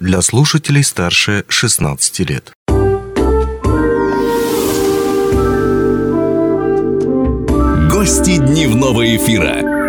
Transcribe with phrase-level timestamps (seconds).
[0.00, 2.52] для слушателей старше 16 лет.
[7.90, 9.80] Гости дневного эфира.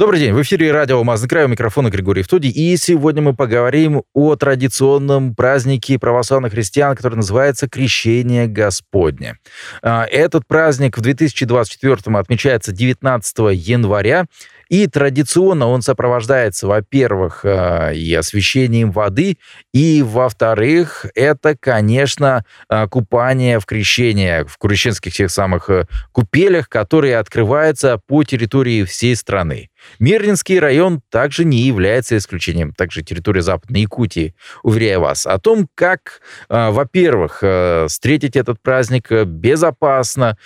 [0.00, 4.02] Добрый день, в эфире радио «Алмазный край», у микрофона Григорий Втуди, и сегодня мы поговорим
[4.14, 9.36] о традиционном празднике православных христиан, который называется Крещение Господне.
[9.82, 14.24] А, этот праздник в 2024 отмечается 19 января,
[14.70, 19.36] и традиционно он сопровождается, во-первых, э, и освещением воды,
[19.74, 27.18] и, во-вторых, это, конечно, э, купание в крещение, в крещенских тех самых э, купелях, которые
[27.18, 29.70] открываются по территории всей страны.
[29.98, 36.20] Мирнинский район также не является исключением, также территория Западной Якутии, уверяю вас, о том, как,
[36.50, 37.42] во-первых,
[37.88, 40.36] встретить этот праздник безопасно,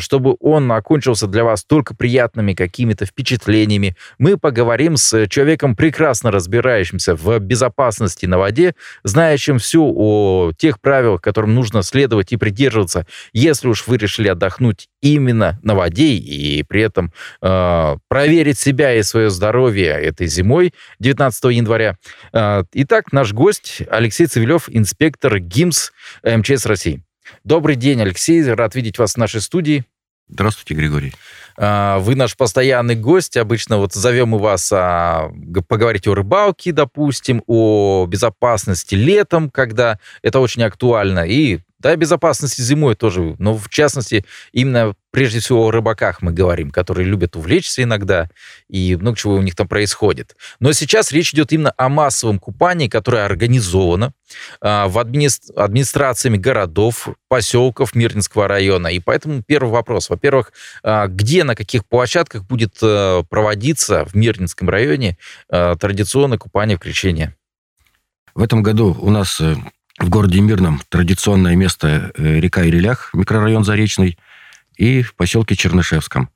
[0.00, 3.96] чтобы он окончился для вас только приятными какими-то впечатлениями, направлениями.
[4.18, 11.20] Мы поговорим с человеком, прекрасно разбирающимся в безопасности на воде, знающим все о тех правилах,
[11.20, 16.82] которым нужно следовать и придерживаться, если уж вы решили отдохнуть именно на воде и при
[16.82, 17.12] этом
[17.42, 21.96] э, проверить себя и свое здоровье этой зимой 19 января.
[22.32, 27.02] Э, итак, наш гость Алексей Цивилев, инспектор ГИМС МЧС России.
[27.42, 29.84] Добрый день, Алексей, рад видеть вас в нашей студии.
[30.28, 31.12] Здравствуйте, Григорий.
[31.56, 33.36] А, вы наш постоянный гость.
[33.36, 35.30] Обычно вот зовем мы вас а,
[35.68, 42.94] поговорить о рыбалке, допустим, о безопасности летом, когда это очень актуально, и да, безопасности зимой
[42.94, 48.30] тоже, но в частности именно прежде всего о рыбаках мы говорим, которые любят увлечься иногда,
[48.70, 50.34] и много чего у них там происходит.
[50.60, 54.14] Но сейчас речь идет именно о массовом купании, которое организовано
[54.62, 55.28] э, в админи...
[55.54, 58.86] администрациями городов, поселков Мирнинского района.
[58.88, 60.08] И поэтому первый вопрос.
[60.08, 65.18] Во-первых, э, где, на каких площадках будет э, проводиться в Мирнинском районе
[65.50, 67.36] э, традиционное купание в крещение?
[68.34, 69.54] В этом году у нас э,
[69.98, 74.18] в городе Мирном традиционное место э, река Ирилях, микрорайон Заречный,
[74.76, 76.30] и в поселке Чернышевском.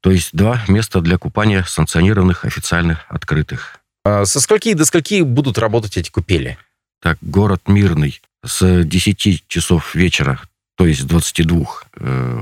[0.00, 3.80] То есть два места для купания санкционированных, официальных, открытых.
[4.04, 6.58] А со скольки до скольки будут работать эти купели?
[7.00, 10.40] Так, город Мирный с 10 часов вечера,
[10.76, 11.66] то есть с 22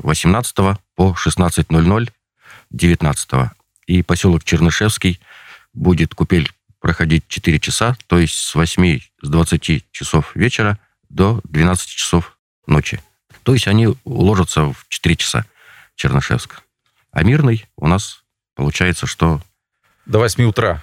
[0.02, 2.10] 18 э, по 16.00
[2.70, 3.30] 19
[3.86, 5.20] И поселок Чернышевский
[5.74, 6.50] будет купель
[6.82, 10.78] проходить 4 часа, то есть с 8, с 20 часов вечера
[11.08, 13.00] до 12 часов ночи.
[13.44, 15.46] То есть они уложатся в 4 часа
[15.94, 16.56] Чернышевска.
[17.12, 18.24] А мирный у нас
[18.56, 19.40] получается, что...
[20.06, 20.82] До 8 утра.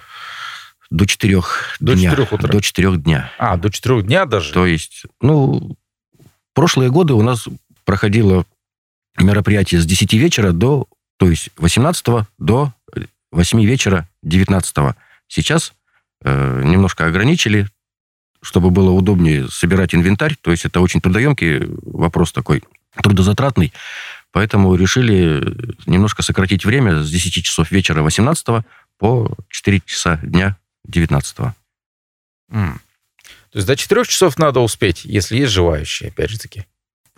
[0.88, 1.42] До 4
[1.80, 2.10] до дня.
[2.10, 2.48] 4 утра.
[2.48, 3.30] До 4 дня.
[3.38, 4.54] А, до 4 дня даже?
[4.54, 5.76] То есть, ну,
[6.54, 7.46] прошлые годы у нас
[7.84, 8.46] проходило
[9.18, 12.72] мероприятие с 10 вечера до, то есть 18 до
[13.32, 14.96] 8 вечера 19
[15.28, 15.79] Сейчас Э,
[16.22, 17.68] немножко ограничили,
[18.42, 20.36] чтобы было удобнее собирать инвентарь.
[20.40, 22.62] То есть это очень трудоемкий вопрос такой,
[23.02, 23.72] трудозатратный.
[24.32, 25.42] Поэтому решили
[25.86, 28.64] немножко сократить время с 10 часов вечера 18
[28.98, 31.38] по 4 часа дня 19.
[31.38, 31.52] Mm.
[32.52, 36.66] То есть до 4 часов надо успеть, если есть желающие, опять же таки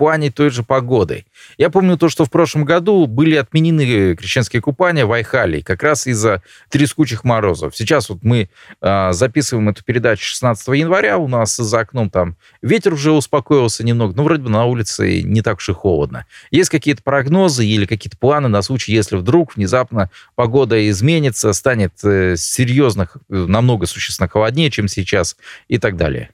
[0.02, 1.26] плане той же погоды.
[1.58, 6.08] Я помню то, что в прошлом году были отменены крещенские купания в Айхале, как раз
[6.08, 7.76] из-за трескучих морозов.
[7.76, 8.48] Сейчас вот мы
[8.80, 14.12] э, записываем эту передачу 16 января, у нас за окном там ветер уже успокоился немного,
[14.16, 16.26] но вроде бы на улице не так уж и холодно.
[16.50, 22.34] Есть какие-то прогнозы или какие-то планы на случай, если вдруг внезапно погода изменится, станет э,
[22.36, 25.36] серьезно, намного существенно холоднее, чем сейчас
[25.68, 26.30] и так далее?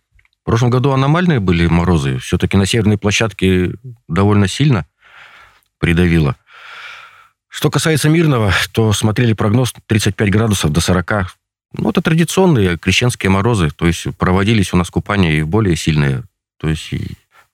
[0.49, 2.17] В прошлом году аномальные были морозы.
[2.21, 3.75] Все-таки на северной площадке
[4.09, 4.87] довольно сильно
[5.79, 6.37] придавило.
[7.49, 11.37] Что касается мирного, то смотрели прогноз 35 градусов до 40.
[11.75, 13.69] Ну, это традиционные крещенские морозы.
[13.69, 16.23] То есть проводились у нас купания и более сильные.
[16.57, 16.95] То есть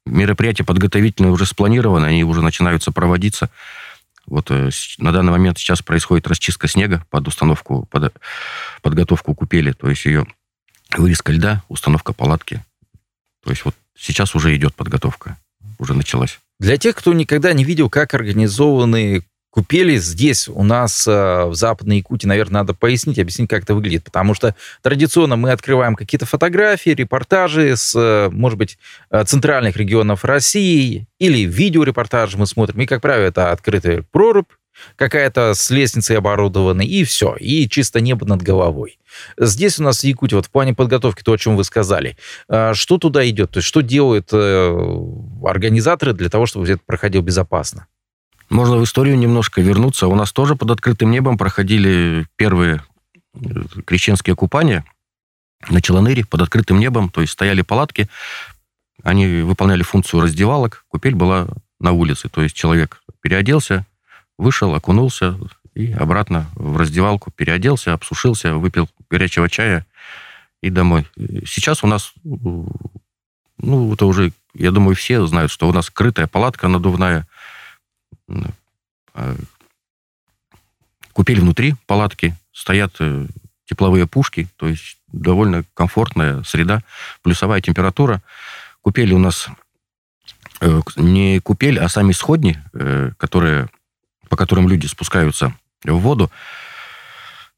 [0.07, 3.51] мероприятия подготовительные уже спланированы, они уже начинаются проводиться.
[4.25, 8.15] Вот э, на данный момент сейчас происходит расчистка снега под установку, под
[8.83, 9.73] подготовку купели.
[9.73, 10.29] То есть ее
[10.97, 12.63] вырезка льда, установка палатки.
[13.45, 15.37] То есть вот сейчас уже идет подготовка,
[15.79, 16.41] уже началась.
[16.59, 19.23] Для тех, кто никогда не видел, как организованы
[19.55, 24.03] купели здесь у нас э, в Западной Якутии, наверное, надо пояснить, объяснить, как это выглядит,
[24.03, 28.79] потому что традиционно мы открываем какие-то фотографии, репортажи с, э, может быть,
[29.11, 34.51] э, центральных регионов России или видеорепортажи мы смотрим, и, как правило, это открытая прорубь,
[34.97, 38.99] какая-то с лестницей оборудована, и все, и чисто небо над головой.
[39.39, 42.17] Здесь у нас в Якутии, вот в плане подготовки, то, о чем вы сказали,
[42.49, 43.51] а, что туда идет?
[43.51, 44.99] То есть что делают э,
[45.45, 47.87] организаторы для того, чтобы это проходило безопасно?
[48.51, 50.07] Можно в историю немножко вернуться.
[50.07, 52.83] У нас тоже под открытым небом проходили первые
[53.87, 54.85] крещенские купания
[55.69, 58.09] на Челаныре под открытым небом, то есть стояли палатки,
[59.03, 61.49] они выполняли функцию раздевалок, купель была
[61.81, 63.87] на улице, то есть человек переоделся,
[64.39, 65.39] вышел, окунулся
[65.75, 69.87] и обратно в раздевалку переоделся, обсушился, выпил горячего чая
[70.63, 71.07] и домой.
[71.47, 76.69] Сейчас у нас, ну, это уже, я думаю, все знают, что у нас крытая палатка
[76.69, 77.27] надувная,
[79.15, 79.37] а,
[81.13, 83.27] купель внутри палатки, стоят э,
[83.67, 86.83] тепловые пушки, то есть довольно комфортная среда,
[87.23, 88.23] плюсовая температура.
[88.83, 89.49] Купели у нас
[90.61, 93.69] э, не купель, а сами сходни, э, которые,
[94.35, 95.55] по которым люди спускаются
[95.85, 96.29] в воду,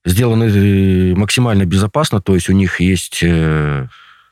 [0.04, 3.24] сделаны максимально безопасно, то есть у них есть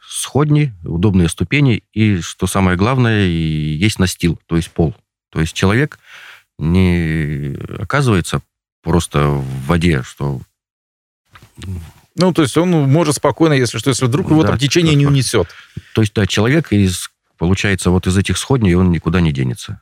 [0.06, 4.94] сходни, удобные ступени, и, что самое главное, есть настил, то есть пол.
[5.30, 5.98] То есть человек
[6.58, 8.42] не оказывается
[8.82, 10.42] просто в воде, что...
[12.16, 15.06] Ну, то есть он может спокойно, если что, если вдруг его да, там течение не
[15.06, 15.48] унесет.
[15.94, 19.80] То есть, да, человек из, получается, вот из этих сходней он никуда не денется.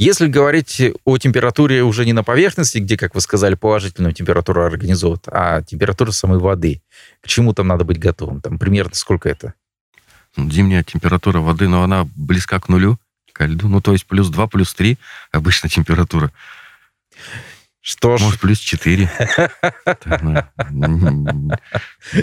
[0.00, 5.24] Если говорить о температуре уже не на поверхности, где, как вы сказали, положительную температуру организуют,
[5.26, 6.80] а температура самой воды,
[7.20, 8.40] к чему там надо быть готовым?
[8.40, 9.52] Там примерно сколько это?
[10.38, 12.98] Зимняя температура воды, но она близка к нулю,
[13.34, 13.68] ко льду.
[13.68, 14.96] Ну, то есть плюс 2, плюс 3
[15.32, 16.32] обычная температура.
[17.82, 18.22] Что ж...
[18.22, 19.10] Может, плюс 4.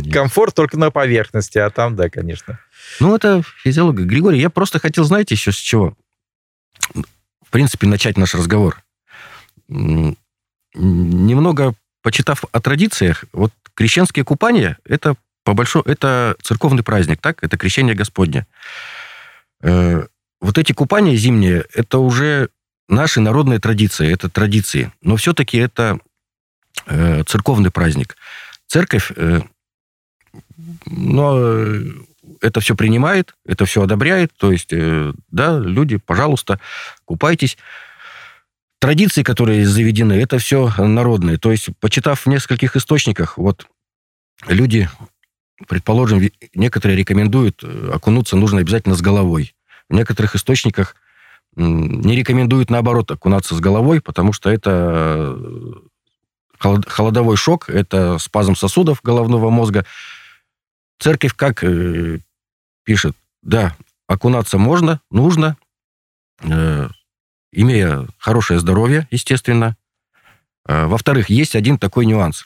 [0.11, 2.59] Комфорт только на поверхности, а там, да, конечно.
[2.99, 4.05] Ну, это физиология.
[4.05, 5.95] Григорий, я просто хотел, знаете, еще с чего?
[7.47, 8.83] В принципе, начать наш разговор.
[10.73, 11.73] Немного
[12.03, 15.15] почитав о традициях, вот крещенские купания, это
[15.45, 17.41] по большому, это церковный праздник, так?
[17.41, 18.45] Это крещение Господне.
[19.61, 20.05] Э,
[20.41, 22.49] вот эти купания зимние, это уже
[22.89, 25.99] наши народные традиции, это традиции, но все-таки это
[26.85, 28.17] э, церковный праздник.
[28.67, 29.41] Церковь, э,
[30.85, 31.71] но
[32.41, 36.59] это все принимает, это все одобряет, то есть, э, да, люди, пожалуйста,
[37.05, 37.57] купайтесь.
[38.79, 41.37] Традиции, которые заведены, это все народные.
[41.37, 43.67] То есть, почитав в нескольких источниках, вот
[44.47, 44.89] люди,
[45.67, 46.21] предположим,
[46.53, 49.55] некоторые рекомендуют э, окунуться нужно обязательно с головой.
[49.89, 50.95] В некоторых источниках–
[51.57, 59.01] не рекомендуют, наоборот, окунаться с головой, потому что это э, холодовой шок, это спазм сосудов
[59.01, 59.83] головного мозга.
[60.99, 61.63] Церковь как
[62.87, 63.75] пишет, да,
[64.07, 65.57] окунаться можно, нужно,
[66.39, 66.87] э,
[67.51, 69.75] имея хорошее здоровье, естественно.
[70.65, 72.45] Э, во-вторых, есть один такой нюанс,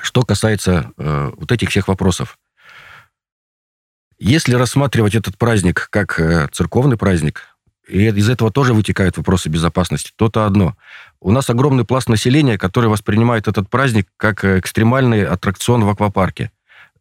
[0.00, 2.38] что касается э, вот этих всех вопросов.
[4.20, 7.48] Если рассматривать этот праздник как э, церковный праздник,
[7.88, 10.12] и из этого тоже вытекают вопросы безопасности.
[10.14, 10.76] То-то одно.
[11.18, 16.52] У нас огромный пласт населения, который воспринимает этот праздник как э, экстремальный аттракцион в аквапарке.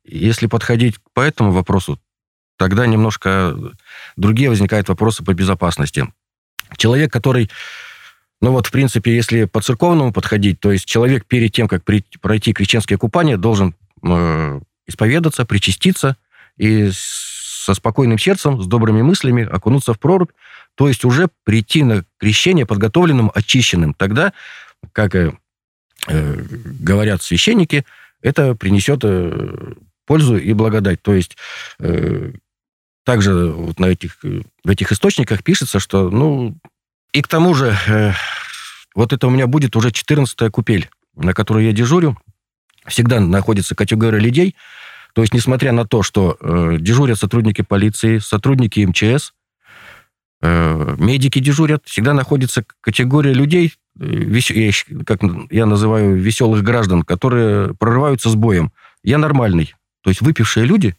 [0.03, 1.99] Если подходить по этому вопросу,
[2.59, 3.55] тогда немножко
[4.17, 6.11] другие возникают вопросы по безопасности.
[6.75, 7.49] Человек, который,
[8.41, 12.51] ну вот, в принципе, если по церковному подходить, то есть человек перед тем, как пройти
[12.51, 16.17] крещенское купание, должен э, исповедаться, причаститься
[16.57, 20.31] и со спокойным сердцем, с добрыми мыслями окунуться в прорубь,
[20.75, 23.93] то есть уже прийти на крещение подготовленным, очищенным.
[23.93, 24.33] Тогда,
[24.91, 25.31] как э,
[26.07, 26.45] э,
[26.81, 27.85] говорят священники,
[28.21, 29.75] это принесет э,
[30.09, 31.03] пользу и благодать.
[31.03, 31.37] То есть
[31.79, 32.31] э,
[33.09, 36.55] также вот на этих, в этих источниках пишется, что, ну,
[37.11, 38.13] и к тому же, э,
[38.95, 42.17] вот это у меня будет уже 14-я купель, на которой я дежурю.
[42.85, 44.55] Всегда находится категория людей,
[45.13, 49.33] то есть, несмотря на то, что э, дежурят сотрудники полиции, сотрудники МЧС,
[50.41, 54.71] Э, медики дежурят, всегда находится категория людей, э,
[55.05, 58.71] как я называю, веселых граждан, которые прорываются с боем.
[59.03, 59.75] Я нормальный.
[60.01, 60.95] То есть выпившие люди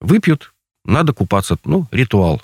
[0.00, 0.52] выпьют,
[0.84, 1.58] надо купаться.
[1.64, 2.42] Ну, ритуал.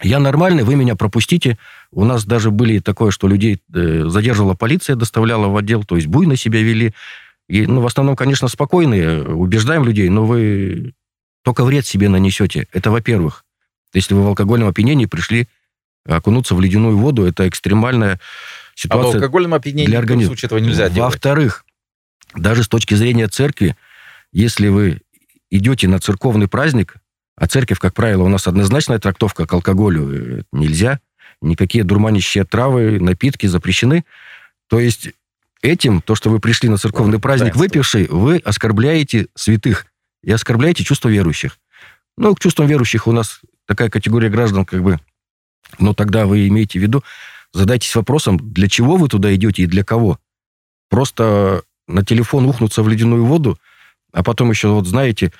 [0.00, 1.58] Я нормальный, вы меня пропустите.
[1.90, 6.06] У нас даже были такое, что людей э, задерживала полиция, доставляла в отдел, то есть
[6.06, 6.94] буйно себя вели.
[7.48, 10.92] И, ну, в основном, конечно, спокойные, убеждаем людей, но вы
[11.42, 12.68] только вред себе нанесете.
[12.72, 13.44] Это во-первых.
[13.94, 15.48] Если вы в алкогольном опьянении пришли
[16.06, 18.20] окунуться в ледяную воду, это экстремальная
[18.74, 19.10] ситуация.
[19.10, 20.36] А в алкогольном опьянении для организма.
[20.36, 21.12] в этого нельзя делать.
[21.12, 21.64] Во-вторых,
[22.34, 23.76] даже с точки зрения церкви,
[24.32, 25.00] если вы
[25.50, 26.96] идете на церковный праздник,
[27.38, 30.98] а церковь, как правило, у нас однозначная трактовка к алкоголю нельзя,
[31.40, 34.04] никакие дурманящие травы, напитки запрещены.
[34.68, 35.10] То есть
[35.62, 39.86] этим, то, что вы пришли на церковный праздник выпивший, вы оскорбляете святых
[40.24, 41.58] и оскорбляете чувство верующих.
[42.16, 44.98] Ну, к чувствам верующих у нас такая категория граждан, как бы,
[45.78, 47.04] но тогда вы имеете в виду,
[47.52, 50.18] задайтесь вопросом, для чего вы туда идете и для кого.
[50.90, 53.60] Просто на телефон ухнуться в ледяную воду,
[54.12, 55.32] а потом еще, вот знаете,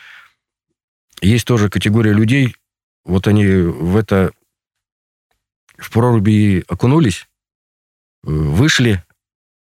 [1.20, 2.54] есть тоже категория людей,
[3.04, 4.32] вот они в это,
[5.76, 7.28] в проруби окунулись,
[8.24, 9.02] э, вышли,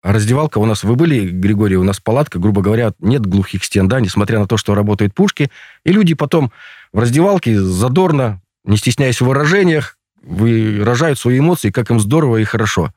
[0.02, 3.88] а раздевалка у нас, вы были, Григорий, у нас палатка, грубо говоря, нет глухих стен,
[3.88, 5.50] да, несмотря на то, что работают пушки,
[5.84, 6.52] и люди потом
[6.94, 12.94] в раздевалке задорно, не стесняясь в выражениях, выражают свои эмоции, как им здорово и хорошо.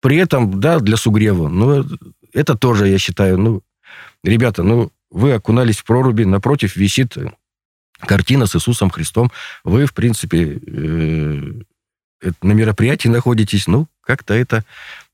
[0.00, 1.84] При этом, да, для сугрева, ну,
[2.32, 3.62] это тоже, я считаю, ну,
[4.22, 7.16] ребята, ну, вы окунались в проруби, напротив висит
[8.00, 9.30] картина с Иисусом Христом.
[9.64, 11.52] Вы, в принципе, э,
[12.42, 14.64] на мероприятии находитесь, ну, как-то это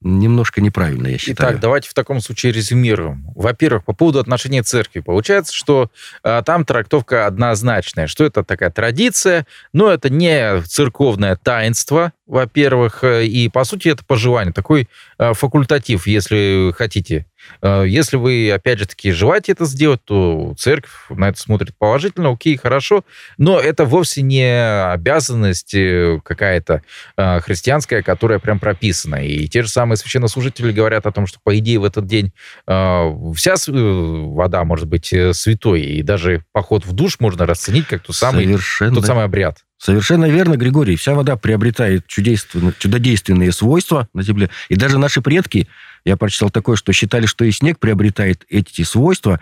[0.00, 1.50] немножко неправильно, я считаю.
[1.50, 3.24] Итак, давайте в таком случае резюмируем.
[3.34, 5.00] Во-первых, по поводу отношения церкви.
[5.00, 5.90] Получается, что
[6.22, 13.26] а, там трактовка однозначная, что это такая традиция, но это не церковное таинство, во-первых, э,
[13.26, 17.26] и, по сути, это пожелание, такой а, факультатив, если хотите.
[17.60, 22.30] А, если вы, опять же таки, желаете это сделать, то церковь на это смотрит положительно,
[22.30, 23.04] окей, хорошо,
[23.38, 26.82] но это вовсе не обязанность э, какая-то
[27.16, 29.24] а, христианская, которая прям прописана.
[29.24, 32.32] И те же самые священнослужители говорят о том, что, по идее, в этот день
[32.66, 38.16] вся э, вода может быть святой, и даже поход в душ можно расценить как тот
[38.16, 38.94] самый, Совершенно.
[38.94, 39.58] тот самый обряд.
[39.82, 40.94] Совершенно верно, Григорий.
[40.94, 44.48] Вся вода приобретает чудодейственные свойства на Земле.
[44.68, 45.66] И даже наши предки,
[46.04, 49.40] я прочитал такое, что считали, что и снег приобретает эти свойства.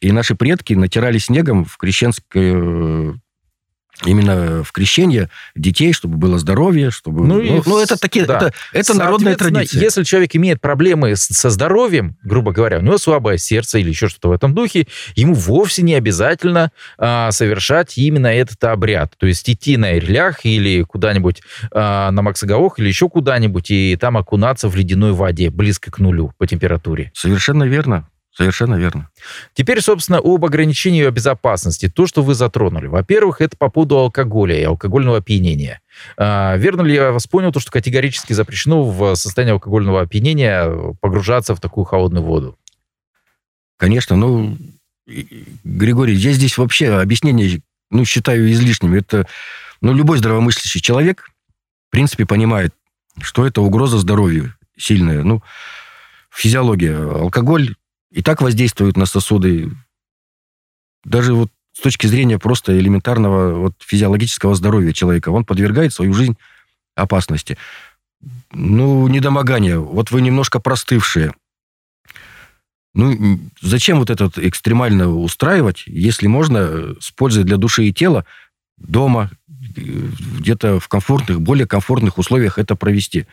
[0.00, 3.20] И наши предки натирали снегом в крещенской
[4.04, 7.26] именно в крещение детей, чтобы было здоровье, чтобы...
[7.26, 8.36] Ну, ну, ну это такие, да.
[8.36, 9.80] это, это народная традиция.
[9.80, 14.28] Если человек имеет проблемы со здоровьем, грубо говоря, у него слабое сердце или еще что-то
[14.28, 19.14] в этом духе, ему вовсе не обязательно а, совершать именно этот обряд.
[19.18, 21.42] То есть идти на Ирлях или куда-нибудь
[21.72, 26.32] а, на Максоговох или еще куда-нибудь и там окунаться в ледяной воде, близко к нулю
[26.38, 27.10] по температуре.
[27.14, 28.08] Совершенно верно.
[28.32, 29.10] Совершенно верно.
[29.54, 31.88] Теперь, собственно, об ограничении безопасности.
[31.88, 32.86] То, что вы затронули.
[32.86, 35.80] Во-первых, это по поводу алкоголя и алкогольного опьянения.
[36.16, 41.56] А, верно ли я вас понял, то, что категорически запрещено в состоянии алкогольного опьянения погружаться
[41.56, 42.56] в такую холодную воду?
[43.76, 44.14] Конечно.
[44.14, 44.56] Ну,
[45.64, 48.94] Григорий, я здесь вообще объяснение, ну, считаю излишним.
[48.94, 49.26] Это,
[49.80, 51.30] ну, любой здравомыслящий человек,
[51.88, 52.72] в принципе, понимает,
[53.20, 55.24] что это угроза здоровью сильная.
[55.24, 55.42] Ну,
[56.30, 56.96] физиология.
[56.96, 57.74] Алкоголь
[58.10, 59.70] и так воздействуют на сосуды.
[61.04, 65.30] Даже вот с точки зрения просто элементарного вот, физиологического здоровья человека.
[65.30, 66.36] Он подвергает свою жизнь
[66.94, 67.56] опасности.
[68.52, 69.78] Ну, недомогание.
[69.78, 71.32] Вот вы немножко простывшие.
[72.92, 78.24] Ну, зачем вот этот экстремально устраивать, если можно с пользой для души и тела
[78.76, 83.26] дома, где-то в комфортных, более комфортных условиях это провести?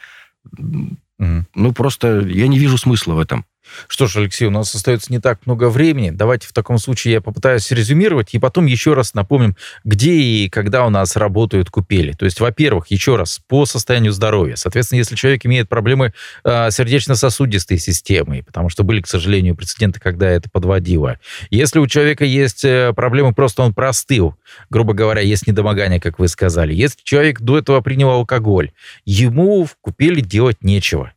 [0.45, 1.45] Угу.
[1.55, 3.45] Ну, просто я не вижу смысла в этом.
[3.87, 6.09] Что ж, Алексей, у нас остается не так много времени.
[6.09, 10.85] Давайте в таком случае я попытаюсь резюмировать, и потом еще раз напомним, где и когда
[10.85, 12.13] у нас работают купели.
[12.13, 14.55] То есть, во-первых, еще раз, по состоянию здоровья.
[14.55, 20.29] Соответственно, если человек имеет проблемы э, сердечно-сосудистой системой, потому что были, к сожалению, прецеденты, когда
[20.29, 21.19] это подводило.
[21.49, 24.35] Если у человека есть э, проблемы, просто он простыл,
[24.69, 26.73] грубо говоря, есть недомогание, как вы сказали.
[26.73, 28.71] Если человек до этого принял алкоголь,
[29.05, 31.11] ему в купели делать нечего.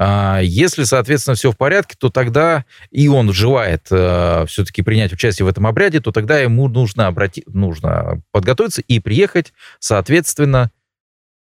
[0.00, 5.44] А, если, соответственно, все в порядке, то тогда и он желает э, все-таки принять участие
[5.44, 7.42] в этом обряде, то тогда ему нужно, обрати...
[7.48, 10.70] нужно подготовиться и приехать, соответственно,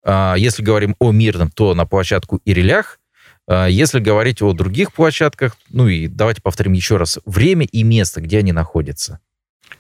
[0.03, 2.99] а, если говорим о мирном, то на площадку Ирилях,
[3.47, 8.23] а, если говорить о других площадках, ну и давайте повторим еще раз, время и место,
[8.23, 9.21] где они находятся.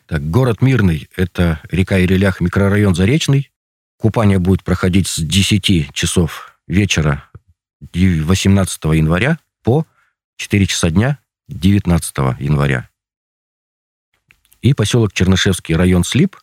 [0.06, 3.50] Так, город Мирный– это река Ирилях, микрорайон Заречный.
[3.96, 7.24] Купание будет проходить с 10 часов вечера
[7.80, 9.86] 18 января по
[10.36, 11.18] 4 часа дня
[11.48, 12.88] 19 января.
[14.62, 16.36] И поселок Чернышевский, район Слип,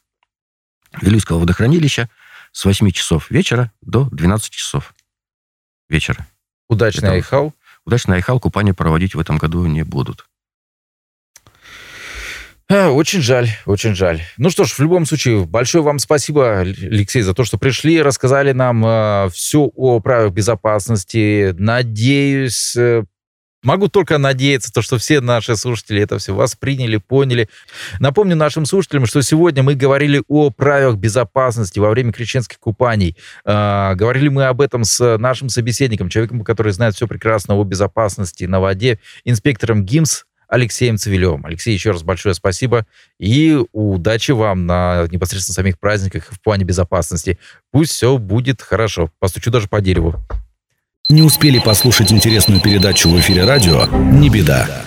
[1.01, 2.09] Вилюйского водохранилища
[2.51, 4.93] с 8 часов вечера до 12 часов
[5.89, 6.27] вечера.
[6.67, 7.53] Удачный Айхал?
[7.85, 10.26] Удачный Айхал купание проводить в этом году не будут.
[12.69, 14.21] А, очень жаль, очень жаль.
[14.37, 18.51] Ну что ж, в любом случае, большое вам спасибо, Алексей, за то, что пришли, рассказали
[18.51, 21.55] нам э, все о правилах безопасности.
[21.57, 23.03] Надеюсь, э,
[23.63, 27.49] Могу только надеяться, то, что все наши слушатели это все восприняли, поняли.
[27.99, 33.17] Напомню нашим слушателям, что сегодня мы говорили о правилах безопасности во время крещенских купаний.
[33.45, 38.43] Э, говорили мы об этом с нашим собеседником, человеком, который знает все прекрасно о безопасности
[38.43, 41.45] на воде, инспектором ГИМС Алексеем Цивилевым.
[41.45, 42.85] Алексей, еще раз большое спасибо
[43.19, 47.37] и удачи вам на непосредственно самих праздниках в плане безопасности.
[47.71, 49.11] Пусть все будет хорошо.
[49.19, 50.15] Постучу даже по дереву.
[51.09, 53.85] Не успели послушать интересную передачу в эфире радио?
[53.87, 54.86] Не беда.